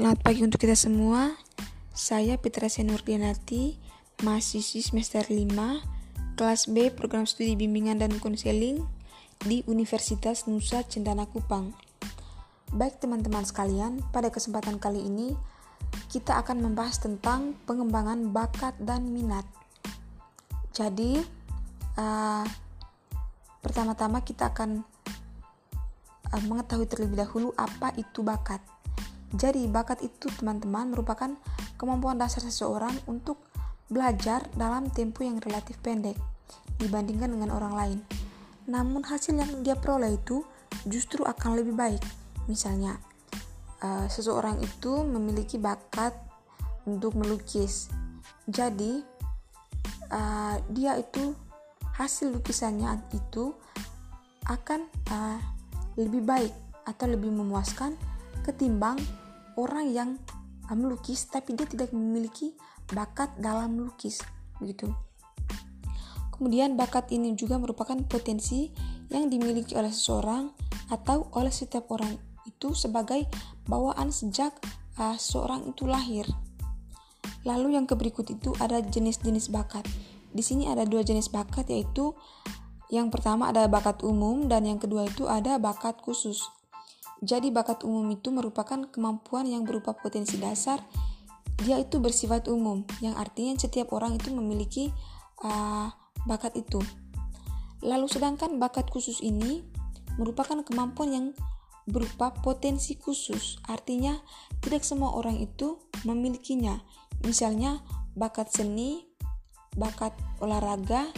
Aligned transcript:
Selamat 0.00 0.24
pagi 0.24 0.40
untuk 0.40 0.64
kita 0.64 0.72
semua. 0.80 1.36
Saya 1.92 2.40
Petra 2.40 2.72
Senurdianati, 2.72 3.76
mahasiswi 4.24 4.80
semester 4.80 5.28
5, 5.28 6.40
kelas 6.40 6.72
B 6.72 6.88
program 6.88 7.28
studi 7.28 7.52
bimbingan 7.52 8.00
dan 8.00 8.16
konseling 8.16 8.80
di 9.44 9.60
Universitas 9.68 10.48
Nusa 10.48 10.88
Cendana 10.88 11.28
Kupang. 11.28 11.76
Baik 12.72 12.96
teman-teman 12.96 13.44
sekalian, 13.44 14.00
pada 14.08 14.32
kesempatan 14.32 14.80
kali 14.80 15.04
ini 15.04 15.36
kita 16.08 16.32
akan 16.40 16.64
membahas 16.64 16.96
tentang 16.96 17.52
pengembangan 17.68 18.32
bakat 18.32 18.72
dan 18.80 19.04
minat. 19.04 19.44
Jadi, 20.72 21.20
uh, 22.00 22.48
pertama-tama 23.60 24.24
kita 24.24 24.48
akan 24.48 24.80
uh, 26.32 26.42
mengetahui 26.48 26.88
terlebih 26.88 27.20
dahulu 27.20 27.52
apa 27.60 27.92
itu 28.00 28.24
bakat. 28.24 28.64
Jadi, 29.30 29.66
bakat 29.70 30.02
itu, 30.02 30.26
teman-teman, 30.38 30.90
merupakan 30.90 31.30
kemampuan 31.78 32.18
dasar 32.18 32.42
seseorang 32.42 32.92
untuk 33.06 33.38
belajar 33.90 34.46
dalam 34.54 34.90
tempo 34.90 35.22
yang 35.22 35.38
relatif 35.42 35.78
pendek 35.82 36.18
dibandingkan 36.78 37.30
dengan 37.30 37.50
orang 37.54 37.74
lain. 37.74 37.98
Namun, 38.66 39.06
hasil 39.06 39.38
yang 39.38 39.62
dia 39.62 39.78
peroleh 39.78 40.18
itu 40.18 40.42
justru 40.86 41.22
akan 41.22 41.58
lebih 41.58 41.74
baik. 41.78 42.02
Misalnya, 42.50 42.98
uh, 43.82 44.06
seseorang 44.10 44.58
itu 44.62 45.06
memiliki 45.06 45.58
bakat 45.58 46.14
untuk 46.88 47.14
melukis, 47.14 47.92
jadi 48.48 49.04
uh, 50.10 50.56
dia 50.72 50.98
itu 50.98 51.36
hasil 51.94 52.32
lukisannya 52.32 52.98
itu 53.12 53.52
akan 54.48 54.88
uh, 55.12 55.38
lebih 56.00 56.24
baik 56.24 56.54
atau 56.88 57.06
lebih 57.06 57.30
memuaskan 57.30 57.94
ketimbang 58.42 58.96
orang 59.56 59.86
yang 59.92 60.10
melukis 60.70 61.26
tapi 61.26 61.58
dia 61.58 61.66
tidak 61.66 61.90
memiliki 61.90 62.54
bakat 62.90 63.30
dalam 63.38 63.78
melukis 63.78 64.22
begitu. 64.58 64.90
Kemudian 66.34 66.78
bakat 66.78 67.12
ini 67.12 67.36
juga 67.36 67.60
merupakan 67.60 67.96
potensi 68.08 68.72
yang 69.12 69.28
dimiliki 69.28 69.76
oleh 69.76 69.92
seseorang 69.92 70.48
atau 70.88 71.28
oleh 71.36 71.52
setiap 71.52 71.90
orang 71.92 72.16
itu 72.48 72.72
sebagai 72.72 73.28
bawaan 73.68 74.08
sejak 74.08 74.54
uh, 74.96 75.18
seorang 75.20 75.68
itu 75.68 75.84
lahir. 75.84 76.24
Lalu 77.44 77.76
yang 77.76 77.84
keberikut 77.88 78.28
itu 78.32 78.52
ada 78.60 78.80
jenis-jenis 78.80 79.52
bakat. 79.52 79.84
Di 80.30 80.40
sini 80.44 80.70
ada 80.70 80.86
dua 80.86 81.02
jenis 81.02 81.28
bakat 81.32 81.68
yaitu 81.72 82.14
yang 82.90 83.08
pertama 83.08 83.50
ada 83.50 83.66
bakat 83.70 84.02
umum 84.02 84.46
dan 84.50 84.66
yang 84.66 84.78
kedua 84.80 85.06
itu 85.06 85.26
ada 85.26 85.56
bakat 85.56 85.98
khusus. 86.02 86.42
Jadi 87.20 87.52
bakat 87.52 87.84
umum 87.84 88.08
itu 88.08 88.32
merupakan 88.32 88.80
kemampuan 88.88 89.44
yang 89.44 89.68
berupa 89.68 89.92
potensi 89.92 90.40
dasar. 90.40 90.80
Dia 91.60 91.76
itu 91.76 92.00
bersifat 92.00 92.48
umum, 92.48 92.88
yang 93.04 93.20
artinya 93.20 93.52
setiap 93.60 93.92
orang 93.92 94.16
itu 94.16 94.32
memiliki 94.32 94.88
uh, 95.44 95.92
bakat 96.24 96.56
itu. 96.56 96.80
Lalu 97.84 98.08
sedangkan 98.08 98.56
bakat 98.56 98.88
khusus 98.88 99.20
ini 99.20 99.60
merupakan 100.16 100.64
kemampuan 100.64 101.12
yang 101.12 101.26
berupa 101.84 102.32
potensi 102.32 102.96
khusus. 102.96 103.60
Artinya 103.68 104.16
tidak 104.64 104.84
semua 104.84 105.12
orang 105.12 105.36
itu 105.36 105.80
memilikinya. 106.08 106.80
Misalnya 107.20 107.84
bakat 108.16 108.48
seni, 108.48 109.04
bakat 109.76 110.16
olahraga 110.40 111.12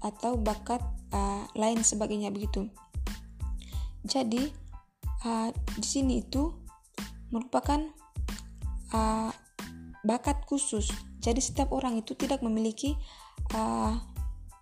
atau 0.00 0.40
bakat 0.40 0.80
uh, 1.12 1.44
lain 1.52 1.84
sebagainya 1.84 2.32
begitu. 2.32 2.72
Jadi 4.08 4.69
uh, 5.24 5.48
di 5.76 5.86
sini 5.86 6.24
itu 6.24 6.52
merupakan 7.30 7.80
uh, 8.92 9.30
bakat 10.04 10.44
khusus. 10.48 10.90
Jadi 11.20 11.40
setiap 11.44 11.76
orang 11.76 12.00
itu 12.00 12.16
tidak 12.16 12.40
memiliki 12.40 12.96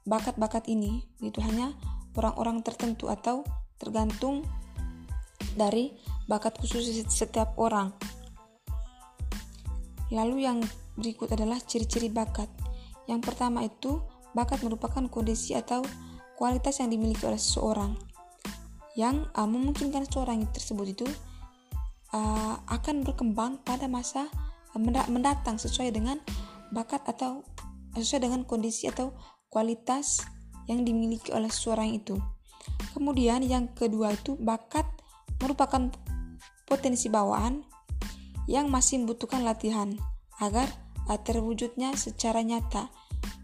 bakat-bakat 0.02 0.66
uh, 0.66 0.72
ini, 0.74 1.06
itu 1.22 1.38
hanya 1.44 1.70
orang-orang 2.18 2.66
tertentu 2.66 3.06
atau 3.06 3.46
tergantung 3.78 4.42
dari 5.54 5.94
bakat 6.26 6.58
khusus 6.58 6.90
setiap 7.06 7.54
orang. 7.58 7.94
Lalu 10.10 10.48
yang 10.48 10.58
berikut 10.98 11.30
adalah 11.30 11.62
ciri-ciri 11.62 12.10
bakat. 12.10 12.50
Yang 13.06 13.20
pertama 13.22 13.62
itu 13.62 14.02
bakat 14.34 14.66
merupakan 14.66 15.06
kondisi 15.06 15.54
atau 15.54 15.84
kualitas 16.34 16.82
yang 16.82 16.90
dimiliki 16.90 17.22
oleh 17.22 17.38
seseorang 17.38 18.07
yang 18.98 19.30
uh, 19.38 19.46
memungkinkan 19.46 20.10
seorang 20.10 20.42
tersebut 20.50 20.86
itu 20.90 21.06
uh, 22.10 22.58
akan 22.66 23.06
berkembang 23.06 23.62
pada 23.62 23.86
masa 23.86 24.26
uh, 24.74 24.80
mendatang 25.06 25.54
sesuai 25.54 25.94
dengan 25.94 26.18
bakat 26.74 27.06
atau 27.06 27.46
sesuai 27.94 28.26
dengan 28.26 28.42
kondisi 28.42 28.90
atau 28.90 29.14
kualitas 29.54 30.26
yang 30.66 30.82
dimiliki 30.82 31.30
oleh 31.30 31.46
seseorang 31.46 31.94
itu. 31.94 32.18
Kemudian 32.92 33.46
yang 33.46 33.70
kedua 33.70 34.18
itu 34.18 34.34
bakat 34.34 34.84
merupakan 35.38 35.94
potensi 36.66 37.06
bawaan 37.06 37.62
yang 38.50 38.66
masih 38.66 39.00
membutuhkan 39.00 39.46
latihan 39.46 39.94
agar 40.42 40.68
terwujudnya 41.24 41.96
secara 41.96 42.44
nyata. 42.44 42.92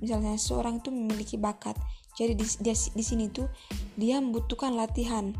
Misalnya 0.05 0.37
seorang 0.37 0.85
itu 0.85 0.93
memiliki 0.93 1.41
bakat 1.41 1.81
jadi 2.15 2.39
di, 2.39 2.47
di, 2.47 2.71
di 2.73 3.05
sini 3.05 3.27
tuh 3.31 3.51
dia 3.99 4.23
membutuhkan 4.23 4.75
latihan 4.75 5.35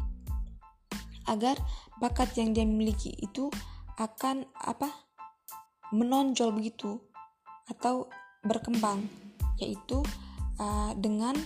agar 1.31 1.57
bakat 2.03 2.35
yang 2.37 2.53
dia 2.53 2.67
miliki 2.67 3.15
itu 3.23 3.49
akan 3.97 4.45
apa 4.59 4.91
menonjol 5.95 6.51
begitu 6.51 6.99
atau 7.71 8.11
berkembang 8.43 9.07
yaitu 9.63 10.03
uh, 10.59 10.91
dengan 10.99 11.39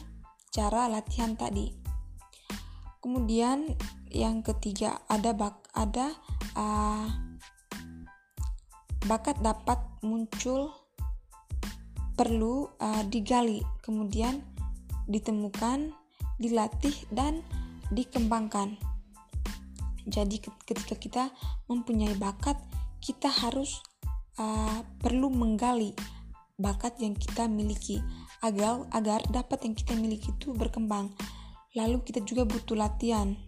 cara 0.48 0.88
latihan 0.88 1.36
tadi. 1.36 1.76
Kemudian 2.98 3.76
yang 4.08 4.40
ketiga 4.40 5.04
ada 5.06 5.36
bak 5.36 5.68
ada 5.76 6.16
uh, 6.56 7.06
bakat 9.06 9.38
dapat 9.44 9.78
muncul 10.02 10.72
perlu 12.18 12.66
uh, 12.82 13.04
digali 13.06 13.62
kemudian 13.84 14.42
ditemukan, 15.08 15.90
dilatih, 16.38 16.94
dan 17.10 17.42
dikembangkan. 17.90 18.76
Jadi, 20.06 20.40
ketika 20.64 20.94
kita 20.94 21.24
mempunyai 21.66 22.14
bakat, 22.16 22.56
kita 23.00 23.28
harus 23.32 23.80
uh, 24.38 24.80
perlu 25.02 25.32
menggali 25.32 25.92
bakat 26.58 26.98
yang 26.98 27.14
kita 27.14 27.46
miliki 27.46 28.02
agar 28.42 28.82
agar 28.90 29.22
dapat 29.30 29.62
yang 29.66 29.74
kita 29.78 29.94
miliki 29.94 30.34
itu 30.34 30.50
berkembang. 30.54 31.14
Lalu 31.78 32.02
kita 32.02 32.22
juga 32.26 32.42
butuh 32.42 32.74
latihan. 32.74 33.38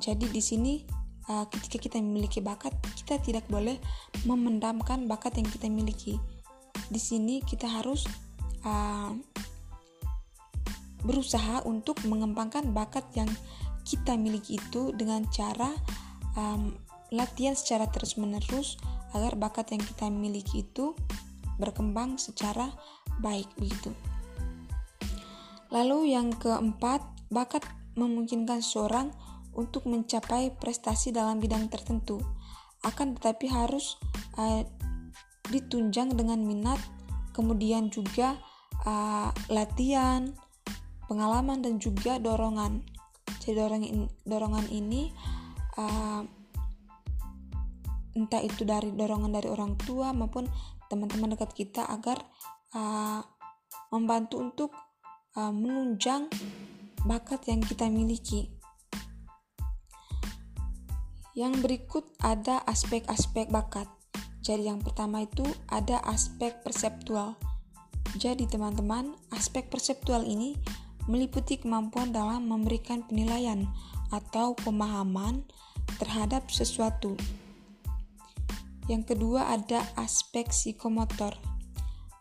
Jadi 0.00 0.26
di 0.30 0.42
sini 0.42 0.82
uh, 1.30 1.46
ketika 1.46 1.78
kita 1.78 1.96
memiliki 2.02 2.42
bakat, 2.42 2.74
kita 2.98 3.22
tidak 3.22 3.46
boleh 3.46 3.78
memendamkan 4.26 5.06
bakat 5.06 5.38
yang 5.38 5.46
kita 5.46 5.70
miliki. 5.70 6.18
Di 6.90 6.98
sini 6.98 7.38
kita 7.46 7.70
harus 7.70 8.06
uh, 8.66 9.14
berusaha 11.02 11.64
untuk 11.64 12.00
mengembangkan 12.04 12.70
bakat 12.76 13.04
yang 13.16 13.28
kita 13.84 14.14
miliki 14.14 14.60
itu 14.60 14.92
dengan 14.92 15.24
cara 15.32 15.72
um, 16.36 16.76
latihan 17.10 17.56
secara 17.56 17.90
terus-menerus 17.90 18.78
agar 19.16 19.34
bakat 19.34 19.74
yang 19.74 19.82
kita 19.82 20.06
miliki 20.12 20.62
itu 20.62 20.94
berkembang 21.58 22.16
secara 22.16 22.70
baik 23.18 23.50
begitu. 23.58 23.90
Lalu 25.70 26.14
yang 26.14 26.34
keempat, 26.34 27.02
bakat 27.30 27.62
memungkinkan 27.94 28.62
seorang 28.62 29.14
untuk 29.54 29.86
mencapai 29.86 30.54
prestasi 30.54 31.14
dalam 31.14 31.38
bidang 31.38 31.70
tertentu. 31.70 32.18
Akan 32.82 33.14
tetapi 33.18 33.46
harus 33.50 33.98
uh, 34.38 34.62
ditunjang 35.50 36.14
dengan 36.14 36.42
minat, 36.42 36.78
kemudian 37.34 37.90
juga 37.90 38.38
uh, 38.86 39.30
latihan, 39.50 40.32
pengalaman 41.10 41.58
dan 41.58 41.82
juga 41.82 42.22
dorongan. 42.22 42.86
Jadi 43.42 43.58
dorongan 43.58 44.06
dorongan 44.22 44.66
ini 44.70 45.10
uh, 45.74 46.22
entah 48.14 48.42
itu 48.46 48.62
dari 48.62 48.94
dorongan 48.94 49.34
dari 49.34 49.50
orang 49.50 49.74
tua 49.74 50.14
maupun 50.14 50.46
teman-teman 50.86 51.34
dekat 51.34 51.50
kita 51.50 51.82
agar 51.90 52.22
uh, 52.78 53.26
membantu 53.90 54.38
untuk 54.38 54.70
uh, 55.34 55.50
menunjang 55.50 56.30
bakat 57.02 57.42
yang 57.50 57.58
kita 57.58 57.90
miliki. 57.90 58.54
Yang 61.34 61.62
berikut 61.62 62.04
ada 62.22 62.62
aspek-aspek 62.70 63.50
bakat. 63.50 63.86
Jadi 64.42 64.66
yang 64.70 64.82
pertama 64.82 65.26
itu 65.26 65.46
ada 65.70 66.02
aspek 66.06 66.62
perseptual. 66.62 67.38
Jadi 68.18 68.50
teman-teman, 68.50 69.14
aspek 69.30 69.70
perseptual 69.70 70.26
ini 70.26 70.58
meliputi 71.10 71.58
kemampuan 71.58 72.14
dalam 72.14 72.46
memberikan 72.46 73.02
penilaian 73.02 73.66
atau 74.14 74.54
pemahaman 74.54 75.42
terhadap 75.98 76.46
sesuatu. 76.46 77.18
Yang 78.86 79.14
kedua 79.14 79.50
ada 79.50 79.82
aspek 79.98 80.46
psikomotor. 80.50 81.34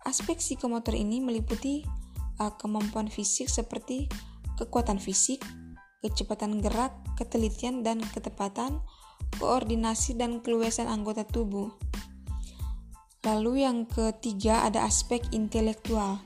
Aspek 0.09 0.41
psikomotor 0.41 0.97
ini 0.97 1.21
meliputi 1.21 1.85
uh, 2.41 2.53
kemampuan 2.57 3.13
fisik 3.13 3.45
seperti 3.45 4.09
kekuatan 4.57 4.97
fisik, 4.97 5.41
kecepatan 6.01 6.59
gerak, 6.59 6.93
ketelitian 7.13 7.85
dan 7.85 8.01
ketepatan, 8.01 8.81
koordinasi 9.37 10.17
dan 10.17 10.41
keluasan 10.41 10.89
anggota 10.89 11.23
tubuh. 11.23 11.69
Lalu 13.25 13.67
yang 13.67 13.85
ketiga 13.85 14.63
ada 14.63 14.87
aspek 14.87 15.21
intelektual. 15.35 16.23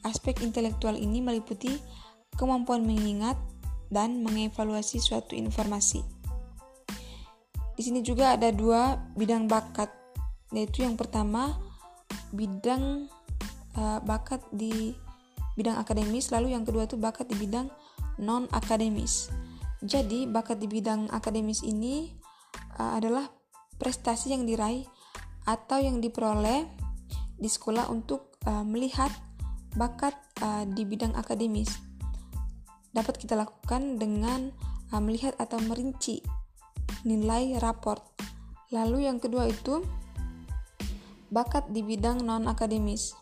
Aspek 0.00 0.40
intelektual 0.40 0.96
ini 0.96 1.20
meliputi 1.20 1.76
kemampuan 2.40 2.80
mengingat 2.88 3.36
dan 3.92 4.24
mengevaluasi 4.24 4.96
suatu 4.96 5.36
informasi. 5.36 6.00
Di 7.76 7.82
sini 7.84 8.00
juga 8.00 8.32
ada 8.32 8.48
dua 8.48 8.96
bidang 9.12 9.44
bakat, 9.44 9.92
yaitu 10.56 10.88
yang 10.88 10.96
pertama 10.96 11.60
bidang 12.32 13.12
uh, 13.76 14.00
bakat 14.00 14.40
di 14.56 14.96
bidang 15.58 15.76
akademis, 15.76 16.32
lalu 16.32 16.56
yang 16.56 16.64
kedua 16.64 16.88
itu 16.88 16.96
bakat 16.96 17.28
di 17.28 17.36
bidang 17.36 17.68
non 18.16 18.48
akademis. 18.56 19.28
Jadi 19.84 20.24
bakat 20.24 20.60
di 20.60 20.68
bidang 20.68 21.12
akademis 21.12 21.60
ini 21.60 22.08
uh, 22.80 22.96
adalah 22.96 23.28
prestasi 23.80 24.32
yang 24.32 24.48
diraih 24.48 24.84
atau 25.48 25.80
yang 25.80 26.04
diperoleh 26.04 26.68
di 27.40 27.48
sekolah 27.48 27.88
untuk 27.88 28.36
uh, 28.44 28.64
melihat 28.64 29.08
bakat 29.72 30.12
uh, 30.44 30.68
di 30.68 30.84
bidang 30.84 31.16
akademis. 31.16 31.89
Dapat 32.90 33.14
kita 33.22 33.38
lakukan 33.38 33.96
dengan 33.96 34.50
uh, 34.90 35.02
melihat 35.02 35.38
atau 35.38 35.62
merinci 35.62 36.22
nilai 37.06 37.56
raport. 37.62 38.02
Lalu 38.70 39.06
yang 39.10 39.18
kedua 39.22 39.46
itu 39.50 39.82
bakat 41.30 41.70
di 41.70 41.86
bidang 41.86 42.26
non 42.26 42.50
akademis. 42.50 43.14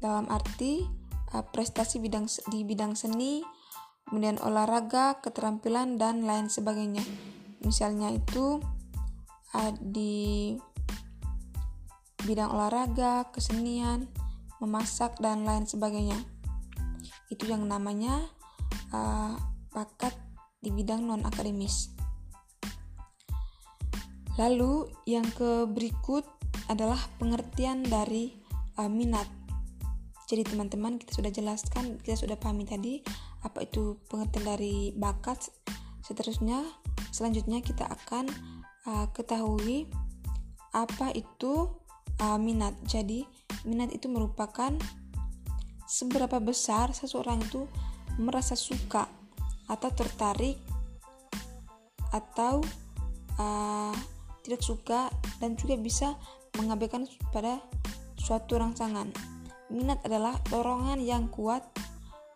Dalam 0.00 0.28
arti 0.32 0.84
uh, 1.32 1.44
prestasi 1.44 2.00
bidang 2.00 2.28
di 2.48 2.64
bidang 2.64 2.96
seni, 2.96 3.44
kemudian 4.08 4.40
olahraga, 4.40 5.20
keterampilan 5.20 6.00
dan 6.00 6.24
lain 6.24 6.48
sebagainya. 6.48 7.04
Misalnya 7.64 8.12
itu 8.12 8.60
uh, 9.56 9.72
di 9.80 10.56
bidang 12.24 12.48
olahraga, 12.56 13.28
kesenian, 13.28 14.08
memasak 14.60 15.20
dan 15.20 15.44
lain 15.44 15.68
sebagainya. 15.68 16.16
Itu 17.28 17.48
yang 17.48 17.68
namanya 17.68 18.32
uh, 18.92 19.34
bakat 19.72 20.14
di 20.58 20.72
bidang 20.72 21.04
non 21.04 21.26
akademis. 21.26 21.92
Lalu 24.34 24.90
yang 25.06 25.26
ke 25.34 25.66
berikut 25.70 26.26
adalah 26.66 26.98
pengertian 27.20 27.86
dari 27.86 28.34
uh, 28.80 28.90
minat 28.90 29.44
jadi 30.24 30.40
teman-teman 30.50 30.96
kita 30.96 31.20
sudah 31.20 31.32
jelaskan, 31.32 32.00
kita 32.00 32.16
sudah 32.16 32.36
pahami 32.40 32.64
tadi 32.64 33.04
apa 33.44 33.68
itu 33.68 34.00
pengertian 34.08 34.56
dari 34.56 34.90
bakat. 34.96 35.52
Seterusnya, 36.00 36.64
selanjutnya 37.12 37.60
kita 37.60 37.84
akan 37.84 38.28
uh, 38.88 39.06
ketahui 39.12 39.88
apa 40.72 41.12
itu 41.12 41.68
uh, 42.24 42.40
minat. 42.40 42.72
Jadi 42.88 43.28
minat 43.68 43.92
itu 43.92 44.08
merupakan 44.08 44.72
seberapa 45.84 46.40
besar 46.40 46.96
seseorang 46.96 47.44
itu 47.44 47.68
merasa 48.20 48.54
suka 48.54 49.06
atau 49.66 49.90
tertarik 49.90 50.60
atau 52.14 52.62
uh, 53.40 53.94
tidak 54.44 54.62
suka 54.62 55.10
dan 55.40 55.56
juga 55.58 55.74
bisa 55.80 56.14
mengabaikan 56.60 57.08
pada 57.34 57.58
suatu 58.20 58.60
rangsangan. 58.60 59.10
Minat 59.72 60.04
adalah 60.06 60.38
dorongan 60.52 61.00
yang 61.02 61.26
kuat 61.32 61.64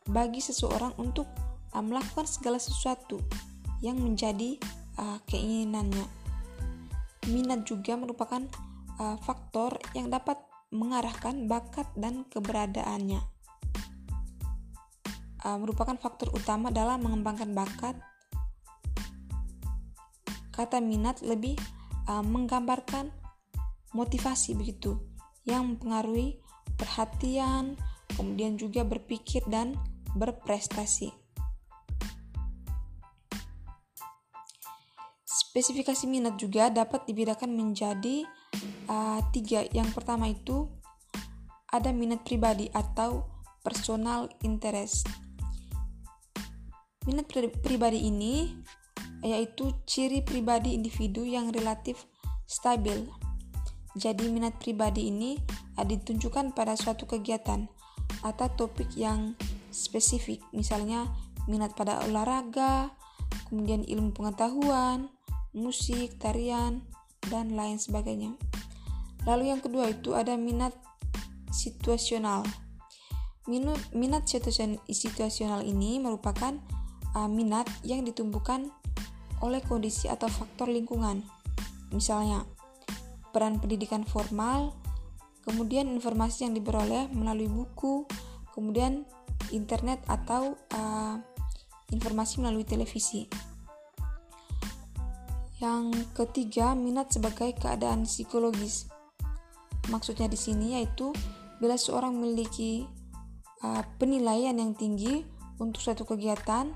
bagi 0.08 0.40
seseorang 0.42 0.96
untuk 0.98 1.28
uh, 1.76 1.84
melakukan 1.84 2.26
segala 2.26 2.58
sesuatu 2.58 3.20
yang 3.84 4.00
menjadi 4.00 4.58
uh, 4.98 5.22
keinginannya. 5.30 6.06
Minat 7.28 7.68
juga 7.68 7.94
merupakan 7.94 8.42
uh, 8.98 9.16
faktor 9.22 9.78
yang 9.94 10.10
dapat 10.10 10.40
mengarahkan 10.74 11.46
bakat 11.46 11.86
dan 11.94 12.24
keberadaannya. 12.28 13.37
Uh, 15.38 15.54
merupakan 15.54 15.94
faktor 15.94 16.34
utama 16.34 16.74
dalam 16.74 16.98
mengembangkan 16.98 17.54
bakat. 17.54 17.94
Kata 20.50 20.82
minat 20.82 21.22
lebih 21.22 21.54
uh, 22.10 22.26
menggambarkan 22.26 23.14
motivasi 23.94 24.58
begitu 24.58 24.98
yang 25.46 25.62
mempengaruhi 25.64 26.42
perhatian, 26.74 27.78
kemudian 28.18 28.58
juga 28.58 28.82
berpikir 28.82 29.46
dan 29.46 29.78
berprestasi. 30.18 31.14
Spesifikasi 35.22 36.04
minat 36.10 36.34
juga 36.34 36.66
dapat 36.66 37.06
dibedakan 37.06 37.54
menjadi 37.54 38.26
uh, 38.90 39.22
tiga. 39.30 39.62
Yang 39.70 39.94
pertama 39.94 40.26
itu 40.26 40.66
ada 41.70 41.94
minat 41.94 42.26
pribadi 42.26 42.66
atau 42.74 43.22
personal 43.62 44.26
interest. 44.42 45.27
Minat 47.08 47.32
pribadi 47.64 48.04
ini 48.04 48.52
yaitu 49.24 49.72
ciri 49.88 50.20
pribadi 50.20 50.76
individu 50.76 51.24
yang 51.24 51.48
relatif 51.48 52.04
stabil. 52.44 53.08
Jadi 53.96 54.28
minat 54.28 54.60
pribadi 54.60 55.08
ini 55.08 55.40
ditunjukkan 55.74 56.52
pada 56.52 56.76
suatu 56.76 57.08
kegiatan 57.08 57.66
atau 58.20 58.46
topik 58.52 58.92
yang 58.94 59.34
spesifik, 59.72 60.44
misalnya 60.52 61.08
minat 61.48 61.72
pada 61.74 62.04
olahraga, 62.04 62.92
kemudian 63.48 63.82
ilmu 63.88 64.12
pengetahuan, 64.12 65.08
musik, 65.56 66.20
tarian, 66.20 66.84
dan 67.32 67.56
lain 67.56 67.80
sebagainya. 67.80 68.36
Lalu 69.26 69.50
yang 69.50 69.64
kedua 69.64 69.90
itu 69.90 70.14
ada 70.14 70.36
minat 70.38 70.76
situasional. 71.50 72.46
Minat 73.48 74.28
situasional 74.92 75.64
ini 75.64 75.98
merupakan 75.98 76.54
uh, 77.14 77.30
minat 77.30 77.68
yang 77.86 78.04
ditumbuhkan 78.04 78.72
oleh 79.38 79.62
kondisi 79.62 80.10
atau 80.10 80.26
faktor 80.26 80.68
lingkungan. 80.68 81.22
Misalnya, 81.94 82.44
peran 83.30 83.62
pendidikan 83.62 84.02
formal 84.02 84.74
kemudian 85.48 85.88
informasi 85.88 86.44
yang 86.44 86.52
diperoleh 86.52 87.08
melalui 87.16 87.48
buku, 87.48 88.04
kemudian 88.52 89.08
internet 89.48 89.96
atau 90.04 90.60
uh, 90.76 91.16
informasi 91.88 92.44
melalui 92.44 92.68
televisi. 92.68 93.24
Yang 95.58 96.04
ketiga, 96.14 96.76
minat 96.76 97.10
sebagai 97.10 97.56
keadaan 97.56 98.04
psikologis. 98.04 98.92
Maksudnya 99.88 100.28
di 100.28 100.36
sini 100.36 100.76
yaitu 100.76 101.16
bila 101.58 101.80
seorang 101.80 102.12
memiliki 102.12 102.84
uh, 103.64 103.82
penilaian 103.96 104.54
yang 104.54 104.76
tinggi 104.76 105.24
untuk 105.58 105.80
suatu 105.82 106.04
kegiatan 106.04 106.70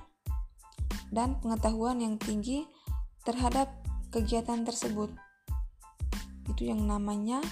dan 1.12 1.37
pengetahuan 1.45 2.00
yang 2.00 2.16
tinggi 2.16 2.64
terhadap 3.23 3.69
kegiatan 4.09 4.64
tersebut. 4.64 5.12
Itu 6.49 6.66
yang 6.66 6.88
namanya 6.88 7.45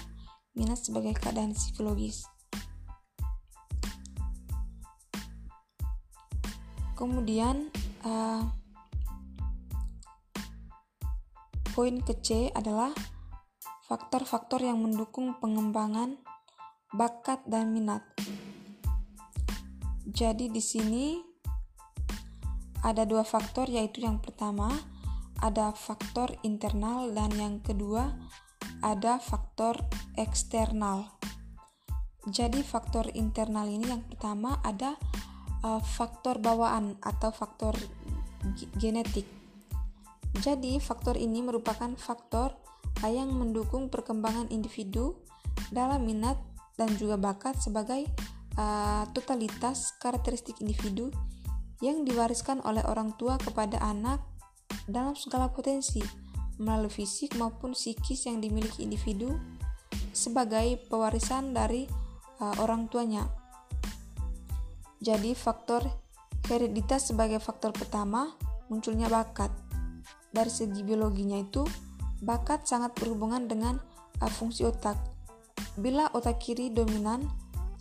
minat 0.57 0.81
sebagai 0.81 1.15
keadaan 1.15 1.53
psikologis. 1.53 2.25
Kemudian 6.97 7.69
uh, 8.05 8.45
poin 11.73 11.97
ke 12.03 12.13
C 12.21 12.51
adalah 12.53 12.93
faktor-faktor 13.89 14.61
yang 14.61 14.81
mendukung 14.83 15.33
pengembangan 15.41 16.19
bakat 16.93 17.41
dan 17.47 17.71
minat. 17.73 18.05
Jadi 20.05 20.51
di 20.51 20.59
sini 20.61 21.30
ada 22.81 23.05
dua 23.05 23.21
faktor 23.21 23.69
yaitu 23.69 24.05
yang 24.05 24.17
pertama 24.17 24.69
ada 25.41 25.73
faktor 25.73 26.33
internal 26.45 27.09
dan 27.13 27.33
yang 27.33 27.55
kedua 27.61 28.13
ada 28.81 29.17
faktor 29.21 29.77
eksternal. 30.17 31.09
Jadi 32.29 32.61
faktor 32.61 33.09
internal 33.17 33.65
ini 33.65 33.89
yang 33.89 34.05
pertama 34.05 34.61
ada 34.61 34.93
uh, 35.65 35.81
faktor 35.81 36.37
bawaan 36.37 36.97
atau 37.01 37.33
faktor 37.33 37.73
genetik. 38.77 39.25
Jadi 40.37 40.77
faktor 40.77 41.17
ini 41.17 41.41
merupakan 41.41 41.89
faktor 41.97 42.53
yang 43.01 43.33
mendukung 43.33 43.89
perkembangan 43.89 44.53
individu 44.53 45.17
dalam 45.73 46.05
minat 46.05 46.37
dan 46.77 46.93
juga 46.97 47.17
bakat 47.17 47.57
sebagai 47.57 48.05
uh, 48.57 49.03
totalitas 49.11 49.97
karakteristik 49.97 50.61
individu 50.61 51.09
yang 51.81 52.05
diwariskan 52.05 52.61
oleh 52.63 52.85
orang 52.85 53.17
tua 53.17 53.41
kepada 53.41 53.81
anak 53.81 54.21
dalam 54.85 55.17
segala 55.17 55.49
potensi 55.49 56.01
melalui 56.61 56.93
fisik 56.93 57.33
maupun 57.35 57.73
psikis 57.73 58.29
yang 58.29 58.37
dimiliki 58.37 58.85
individu 58.85 59.33
sebagai 60.13 60.77
pewarisan 60.87 61.57
dari 61.57 61.89
uh, 62.37 62.55
orang 62.61 62.85
tuanya. 62.85 63.25
Jadi 65.01 65.33
faktor 65.33 65.81
hereditas 66.45 67.09
sebagai 67.09 67.41
faktor 67.41 67.73
pertama 67.73 68.37
munculnya 68.69 69.09
bakat. 69.09 69.49
Dari 70.31 70.47
segi 70.47 70.85
biologinya 70.85 71.41
itu, 71.41 71.65
bakat 72.23 72.63
sangat 72.69 72.93
berhubungan 72.95 73.49
dengan 73.49 73.81
uh, 74.21 74.31
fungsi 74.31 74.63
otak. 74.63 74.95
Bila 75.81 76.13
otak 76.13 76.37
kiri 76.37 76.69
dominan, 76.69 77.25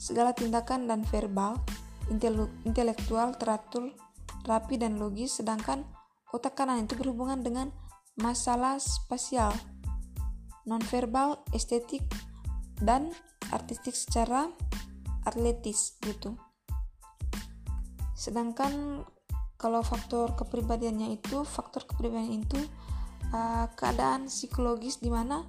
segala 0.01 0.33
tindakan 0.33 0.89
dan 0.89 1.05
verbal, 1.05 1.61
intelektual 2.11 3.39
teratur, 3.39 3.95
rapi 4.45 4.77
dan 4.77 4.99
logis, 4.99 5.39
sedangkan 5.39 5.87
otak 6.35 6.59
kanan 6.59 6.85
itu 6.85 6.99
berhubungan 6.99 7.41
dengan 7.41 7.71
masalah 8.19 8.77
spasial, 8.83 9.55
nonverbal, 10.67 11.41
estetik, 11.55 12.03
dan 12.83 13.15
artistik 13.55 13.95
secara 13.95 14.51
atletis 15.25 15.97
gitu. 16.03 16.35
Sedangkan 18.17 19.05
kalau 19.61 19.85
faktor 19.85 20.33
kepribadiannya 20.37 21.21
itu, 21.21 21.45
faktor 21.45 21.85
kepribadian 21.85 22.45
itu 22.45 22.61
uh, 23.33 23.69
keadaan 23.77 24.29
psikologis 24.29 25.01
di 25.05 25.13
mana 25.13 25.45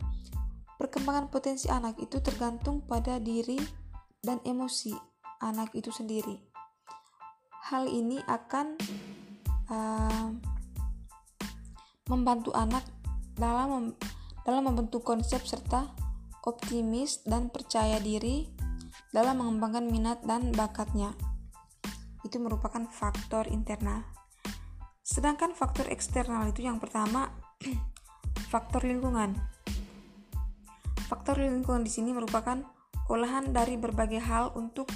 perkembangan 0.75 1.31
potensi 1.31 1.71
anak 1.71 1.95
itu 2.01 2.19
tergantung 2.19 2.83
pada 2.83 3.21
diri 3.21 3.59
dan 4.19 4.43
emosi 4.43 4.91
anak 5.41 5.71
itu 5.73 5.89
sendiri. 5.89 6.50
Hal 7.71 7.87
ini 7.87 8.19
akan 8.27 8.75
uh, 9.71 10.27
membantu 12.11 12.51
anak 12.51 12.83
dalam 13.39 13.95
dalam 14.43 14.63
membentuk 14.67 15.07
konsep 15.07 15.39
serta 15.47 15.87
optimis 16.43 17.23
dan 17.23 17.47
percaya 17.47 17.95
diri 18.03 18.51
dalam 19.15 19.39
mengembangkan 19.39 19.87
minat 19.87 20.19
dan 20.27 20.51
bakatnya 20.51 21.15
itu 22.27 22.43
merupakan 22.43 22.83
faktor 22.91 23.47
internal. 23.47 24.03
Sedangkan 24.99 25.55
faktor 25.55 25.87
eksternal 25.87 26.51
itu 26.51 26.67
yang 26.67 26.75
pertama 26.75 27.31
faktor 28.51 28.83
lingkungan. 28.83 29.39
Faktor 31.07 31.39
lingkungan 31.39 31.87
di 31.87 31.91
sini 31.95 32.11
merupakan 32.11 32.67
olahan 33.07 33.55
dari 33.55 33.79
berbagai 33.79 34.19
hal 34.19 34.51
untuk 34.59 34.91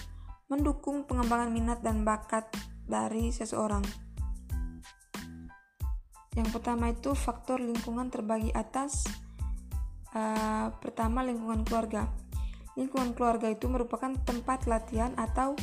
mendukung 0.45 1.05
pengembangan 1.09 1.49
minat 1.49 1.79
dan 1.81 2.05
bakat 2.05 2.45
dari 2.85 3.33
seseorang. 3.33 3.81
Yang 6.35 6.49
pertama 6.51 6.91
itu 6.91 7.15
faktor 7.15 7.63
lingkungan 7.63 8.11
terbagi 8.11 8.51
atas. 8.51 9.07
Uh, 10.15 10.71
pertama 10.79 11.23
lingkungan 11.23 11.63
keluarga. 11.67 12.07
Lingkungan 12.75 13.15
keluarga 13.15 13.47
itu 13.51 13.71
merupakan 13.71 14.11
tempat 14.27 14.67
latihan 14.67 15.15
atau 15.15 15.55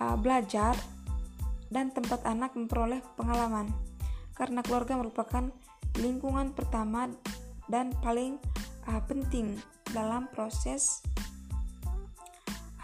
uh, 0.00 0.16
belajar 0.16 0.76
dan 1.72 1.88
tempat 1.94 2.26
anak 2.28 2.52
memperoleh 2.52 3.00
pengalaman, 3.16 3.70
karena 4.34 4.60
keluarga 4.60 4.98
merupakan 4.98 5.48
lingkungan 5.96 6.52
pertama 6.52 7.08
dan 7.70 7.94
paling 8.02 8.36
uh, 8.90 9.00
penting 9.06 9.56
dalam 9.94 10.26
proses 10.34 11.00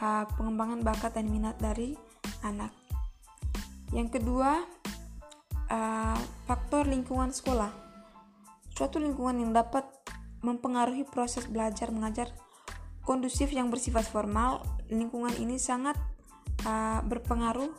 uh, 0.00 0.24
pengembangan 0.36 0.80
bakat 0.84 1.16
dan 1.16 1.28
minat 1.28 1.56
dari 1.60 1.96
anak. 2.44 2.72
Yang 3.94 4.20
kedua, 4.20 4.64
uh, 5.70 6.18
faktor 6.44 6.90
lingkungan 6.90 7.30
sekolah. 7.30 7.70
Suatu 8.76 9.00
lingkungan 9.00 9.40
yang 9.40 9.52
dapat 9.56 9.88
mempengaruhi 10.44 11.08
proses 11.08 11.48
belajar 11.48 11.88
mengajar 11.90 12.28
kondusif 13.06 13.54
yang 13.54 13.72
bersifat 13.72 14.04
formal, 14.04 14.66
lingkungan 14.90 15.32
ini 15.38 15.56
sangat 15.56 15.96
uh, 16.66 17.00
berpengaruh 17.06 17.70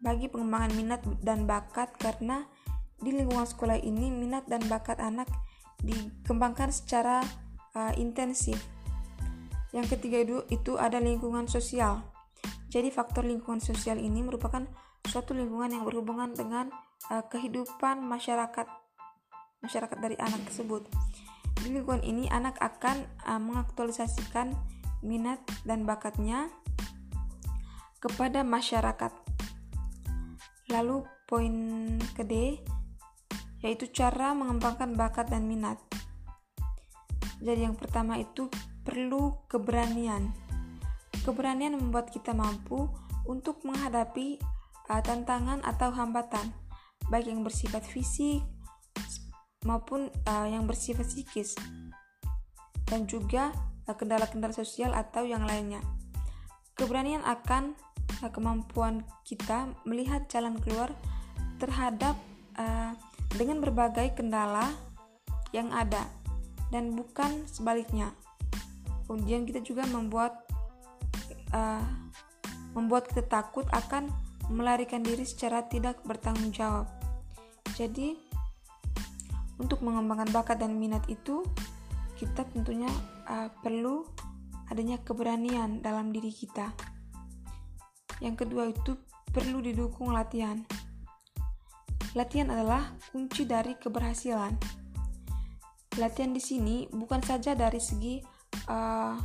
bagi 0.00 0.28
pengembangan 0.28 0.72
minat 0.76 1.00
dan 1.24 1.48
bakat 1.48 1.92
karena 1.96 2.44
di 2.96 3.12
lingkungan 3.12 3.44
sekolah 3.44 3.76
ini 3.80 4.08
minat 4.08 4.48
dan 4.48 4.64
bakat 4.66 4.96
anak 5.00 5.28
dikembangkan 5.84 6.72
secara 6.72 7.20
uh, 7.76 7.92
intensif. 8.00 8.56
Yang 9.74 9.98
ketiga 9.98 10.18
itu, 10.22 10.36
itu 10.52 10.72
ada 10.78 11.02
lingkungan 11.02 11.50
sosial. 11.50 12.02
Jadi 12.70 12.90
faktor 12.90 13.24
lingkungan 13.24 13.62
sosial 13.62 13.98
ini 13.98 14.22
merupakan 14.22 14.66
suatu 15.06 15.32
lingkungan 15.32 15.70
yang 15.70 15.84
berhubungan 15.86 16.34
dengan 16.34 16.68
uh, 17.10 17.24
kehidupan 17.30 18.02
masyarakat 18.02 18.66
masyarakat 19.62 19.98
dari 19.98 20.18
anak 20.18 20.44
tersebut. 20.50 20.86
Di 21.62 21.72
lingkungan 21.72 22.04
ini 22.04 22.28
anak 22.28 22.58
akan 22.60 23.06
uh, 23.24 23.40
mengaktualisasikan 23.40 24.52
minat 25.00 25.40
dan 25.64 25.86
bakatnya 25.86 26.50
kepada 28.02 28.44
masyarakat 28.44 29.26
Lalu 30.66 31.06
poin 31.30 31.54
ke 32.18 32.26
yaitu 33.62 33.86
cara 33.94 34.34
mengembangkan 34.34 34.98
bakat 34.98 35.30
dan 35.30 35.46
minat. 35.46 35.78
Jadi 37.38 37.66
yang 37.66 37.78
pertama 37.78 38.18
itu 38.18 38.50
perlu 38.86 39.34
keberanian. 39.50 40.30
Keberanian 41.26 41.74
membuat 41.74 42.14
kita 42.14 42.30
mampu 42.30 42.86
untuk 43.26 43.66
menghadapi 43.66 44.38
uh, 44.86 45.02
tantangan 45.02 45.58
atau 45.66 45.90
hambatan, 45.90 46.54
baik 47.10 47.26
yang 47.26 47.42
bersifat 47.42 47.82
fisik 47.82 48.46
maupun 49.66 50.06
uh, 50.30 50.46
yang 50.46 50.70
bersifat 50.70 51.10
psikis, 51.10 51.58
dan 52.86 53.10
juga 53.10 53.50
uh, 53.90 53.96
kendala-kendala 53.98 54.54
uh, 54.54 54.60
sosial 54.62 54.94
atau 54.94 55.26
yang 55.26 55.42
lainnya. 55.42 55.82
Keberanian 56.78 57.26
akan 57.26 57.74
uh, 58.22 58.30
kemampuan 58.30 59.02
kita 59.26 59.66
melihat 59.82 60.30
jalan 60.30 60.54
keluar 60.62 60.94
terhadap 61.58 62.14
uh, 62.54 62.94
dengan 63.34 63.58
berbagai 63.58 64.14
kendala 64.14 64.70
yang 65.50 65.74
ada 65.74 66.06
dan 66.70 66.94
bukan 66.94 67.42
sebaliknya. 67.50 68.14
Kemudian 69.06 69.46
kita 69.46 69.62
juga 69.62 69.86
membuat 69.86 70.46
uh, 71.54 71.82
membuat 72.74 73.08
kita 73.08 73.24
takut 73.24 73.64
akan 73.72 74.10
melarikan 74.50 75.02
diri 75.02 75.22
secara 75.22 75.64
tidak 75.66 76.02
bertanggung 76.02 76.50
jawab. 76.50 76.90
Jadi 77.74 78.18
untuk 79.56 79.80
mengembangkan 79.80 80.28
bakat 80.30 80.60
dan 80.60 80.76
minat 80.76 81.06
itu 81.08 81.46
kita 82.18 82.44
tentunya 82.52 82.88
uh, 83.28 83.48
perlu 83.62 84.04
adanya 84.68 84.98
keberanian 85.00 85.80
dalam 85.80 86.10
diri 86.12 86.32
kita. 86.34 86.74
Yang 88.20 88.46
kedua 88.46 88.72
itu 88.72 88.96
perlu 89.30 89.60
didukung 89.60 90.12
latihan. 90.12 90.64
Latihan 92.16 92.48
adalah 92.48 92.96
kunci 93.12 93.44
dari 93.44 93.76
keberhasilan. 93.76 94.56
Latihan 96.00 96.32
di 96.32 96.40
sini 96.40 96.88
bukan 96.88 97.20
saja 97.20 97.52
dari 97.52 97.76
segi 97.76 98.35
uh, 98.66 99.16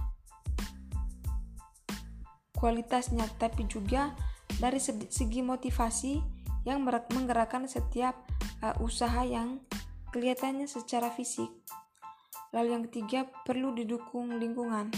kualitasnya, 2.58 3.26
tapi 3.42 3.66
juga 3.66 4.14
dari 4.62 4.78
segi 4.82 5.42
motivasi 5.42 6.22
yang 6.66 6.86
menggerakkan 6.86 7.66
setiap 7.66 8.22
uh, 8.62 8.78
usaha 8.82 9.26
yang 9.26 9.62
kelihatannya 10.14 10.70
secara 10.70 11.10
fisik. 11.10 11.50
Lalu 12.52 12.68
yang 12.76 12.84
ketiga 12.92 13.20
perlu 13.48 13.74
didukung 13.74 14.38
lingkungan. 14.38 14.92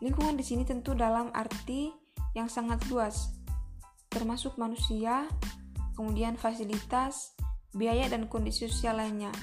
Lingkungan 0.00 0.34
di 0.38 0.44
sini 0.46 0.64
tentu 0.64 0.94
dalam 0.96 1.28
arti 1.34 1.92
yang 2.32 2.48
sangat 2.48 2.86
luas, 2.88 3.34
termasuk 4.08 4.56
manusia, 4.56 5.26
kemudian 5.98 6.38
fasilitas, 6.38 7.34
biaya, 7.74 8.06
dan 8.08 8.30
kondisi 8.30 8.70
sosial 8.70 9.02
lainnya 9.02 9.34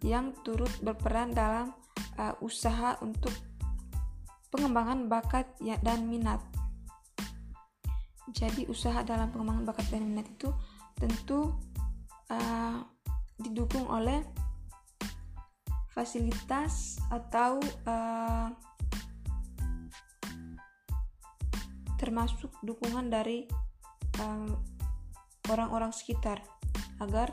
yang 0.00 0.32
turut 0.40 0.72
berperan 0.80 1.36
dalam 1.36 1.76
uh, 2.20 2.36
usaha 2.44 3.00
untuk 3.00 3.32
pengembangan 4.52 5.08
bakat 5.08 5.48
ya, 5.64 5.80
dan 5.80 6.04
minat. 6.04 6.44
Jadi, 8.30 8.68
usaha 8.68 9.00
dalam 9.02 9.32
pengembangan 9.32 9.64
bakat 9.64 9.88
dan 9.88 10.04
minat 10.04 10.28
itu 10.28 10.52
tentu 11.00 11.56
uh, 12.28 12.84
didukung 13.40 13.88
oleh 13.88 14.20
fasilitas 15.90 17.00
atau 17.10 17.58
uh, 17.88 18.52
termasuk 21.98 22.52
dukungan 22.64 23.12
dari 23.12 23.44
orang-orang 25.48 25.92
um, 25.92 25.96
sekitar 25.96 26.40
agar 27.00 27.32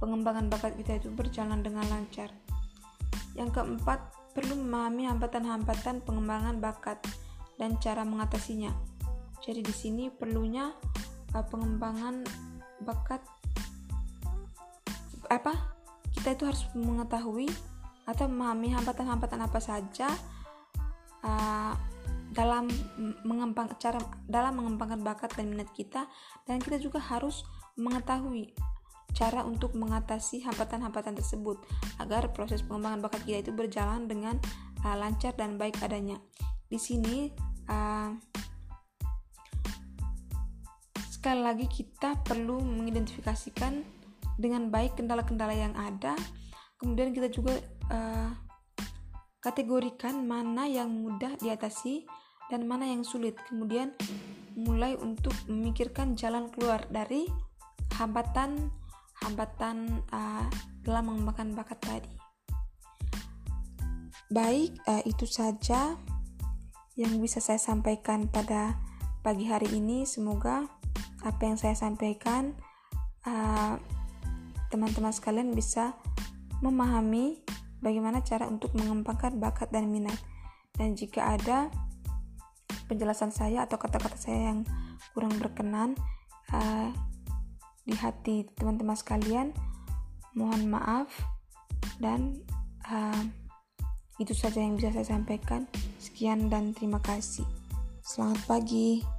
pengembangan 0.00 0.52
bakat 0.52 0.76
kita 0.76 1.00
itu 1.00 1.08
berjalan 1.12 1.64
dengan 1.64 1.84
lancar. 1.88 2.28
Yang 3.36 3.60
keempat, 3.60 4.00
perlu 4.32 4.56
memahami 4.56 5.08
hambatan-hambatan 5.08 6.04
pengembangan 6.04 6.60
bakat 6.60 7.00
dan 7.60 7.76
cara 7.80 8.04
mengatasinya. 8.04 8.72
Jadi 9.44 9.60
di 9.64 9.74
sini 9.76 10.04
perlunya 10.08 10.72
uh, 11.36 11.44
pengembangan 11.46 12.24
bakat 12.84 13.20
apa? 15.28 15.76
Kita 16.12 16.32
itu 16.32 16.44
harus 16.48 16.64
mengetahui 16.72 17.48
atau 18.06 18.24
memahami 18.30 18.72
hambatan-hambatan 18.72 19.40
apa 19.44 19.58
saja 19.60 20.08
uh, 21.26 21.74
dalam 22.30 22.68
mengembang 23.24 23.72
cara 23.80 23.98
dalam 24.28 24.60
mengembangkan 24.60 25.00
bakat 25.00 25.32
dan 25.34 25.48
minat 25.48 25.72
kita 25.72 26.04
dan 26.44 26.60
kita 26.60 26.76
juga 26.76 27.00
harus 27.00 27.42
mengetahui 27.80 28.52
cara 29.16 29.40
untuk 29.48 29.72
mengatasi 29.72 30.44
hambatan-hambatan 30.44 31.16
tersebut 31.16 31.56
agar 31.96 32.28
proses 32.36 32.60
pengembangan 32.60 33.08
bakat 33.08 33.24
kita 33.24 33.48
itu 33.48 33.52
berjalan 33.56 34.04
dengan 34.04 34.36
uh, 34.84 34.92
lancar 34.92 35.32
dan 35.32 35.56
baik 35.56 35.80
adanya. 35.80 36.20
Di 36.68 36.76
sini 36.76 37.32
uh, 37.72 38.12
sekali 41.08 41.40
lagi 41.40 41.64
kita 41.64 42.20
perlu 42.20 42.60
mengidentifikasikan 42.60 43.80
dengan 44.36 44.68
baik 44.68 45.00
kendala-kendala 45.00 45.56
yang 45.56 45.72
ada, 45.80 46.12
kemudian 46.76 47.16
kita 47.16 47.32
juga 47.32 47.56
uh, 47.88 48.30
kategorikan 49.40 50.28
mana 50.28 50.68
yang 50.68 50.92
mudah 50.92 51.40
diatasi 51.40 52.04
dan 52.52 52.68
mana 52.68 52.84
yang 52.84 53.00
sulit. 53.00 53.32
Kemudian 53.48 53.96
mulai 54.60 54.92
untuk 55.00 55.32
memikirkan 55.48 56.20
jalan 56.20 56.52
keluar 56.52 56.84
dari 56.92 57.24
hambatan 57.96 58.68
hambatan 59.24 60.02
uh, 60.12 60.44
dalam 60.84 61.12
mengembangkan 61.12 61.56
bakat 61.56 61.78
tadi. 61.80 62.12
Baik, 64.28 64.76
uh, 64.90 65.02
itu 65.06 65.24
saja 65.24 65.94
yang 66.96 67.12
bisa 67.20 67.38
saya 67.38 67.60
sampaikan 67.60 68.26
pada 68.28 68.76
pagi 69.22 69.46
hari 69.46 69.70
ini. 69.76 70.04
Semoga 70.08 70.66
apa 71.22 71.42
yang 71.42 71.58
saya 71.58 71.74
sampaikan 71.74 72.54
teman-teman 74.70 75.10
uh, 75.10 75.16
sekalian 75.16 75.50
bisa 75.50 75.98
memahami 76.62 77.42
bagaimana 77.82 78.22
cara 78.22 78.46
untuk 78.46 78.70
mengembangkan 78.78 79.38
bakat 79.38 79.68
dan 79.74 79.90
minat. 79.90 80.16
Dan 80.76 80.94
jika 80.94 81.34
ada 81.34 81.72
penjelasan 82.86 83.34
saya 83.34 83.66
atau 83.66 83.80
kata-kata 83.80 84.14
saya 84.14 84.54
yang 84.54 84.60
kurang 85.12 85.34
berkenan 85.40 85.98
uh, 86.54 86.90
di 87.86 87.94
hati 87.94 88.42
teman-teman 88.58 88.98
sekalian, 88.98 89.54
mohon 90.34 90.66
maaf 90.66 91.08
dan 92.02 92.42
uh, 92.90 93.22
itu 94.18 94.34
saja 94.34 94.60
yang 94.60 94.74
bisa 94.76 94.92
saya 94.92 95.16
sampaikan. 95.16 95.70
Sekian 96.02 96.50
dan 96.50 96.74
terima 96.74 96.98
kasih. 97.00 97.46
Selamat 98.02 98.42
pagi. 98.44 99.15